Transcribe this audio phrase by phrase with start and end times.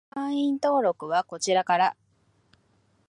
[0.09, 1.95] 会員登録はこちらから